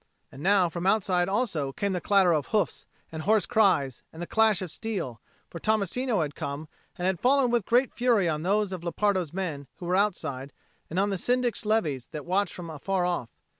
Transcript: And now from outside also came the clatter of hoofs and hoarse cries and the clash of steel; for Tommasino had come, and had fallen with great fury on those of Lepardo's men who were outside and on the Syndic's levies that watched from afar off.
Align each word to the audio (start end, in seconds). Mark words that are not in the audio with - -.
And 0.31 0.41
now 0.41 0.67
from 0.67 0.87
outside 0.87 1.29
also 1.29 1.71
came 1.71 1.93
the 1.93 2.01
clatter 2.01 2.33
of 2.33 2.47
hoofs 2.47 2.87
and 3.11 3.21
hoarse 3.21 3.45
cries 3.45 4.01
and 4.11 4.19
the 4.19 4.25
clash 4.25 4.63
of 4.63 4.71
steel; 4.71 5.21
for 5.47 5.59
Tommasino 5.59 6.23
had 6.23 6.33
come, 6.33 6.67
and 6.97 7.05
had 7.05 7.19
fallen 7.19 7.51
with 7.51 7.67
great 7.67 7.93
fury 7.93 8.27
on 8.27 8.41
those 8.41 8.71
of 8.71 8.83
Lepardo's 8.83 9.31
men 9.31 9.67
who 9.75 9.85
were 9.85 9.95
outside 9.95 10.53
and 10.89 10.97
on 10.97 11.11
the 11.11 11.19
Syndic's 11.19 11.67
levies 11.67 12.07
that 12.13 12.25
watched 12.25 12.55
from 12.55 12.71
afar 12.71 13.05
off. 13.05 13.29